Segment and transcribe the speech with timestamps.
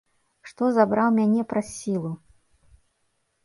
[0.51, 2.11] Што забраў мяне праз сілу?